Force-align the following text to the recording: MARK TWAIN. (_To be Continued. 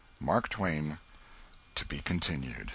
MARK 0.19 0.49
TWAIN. 0.49 0.97
(_To 1.75 1.87
be 1.87 1.99
Continued. 1.99 2.69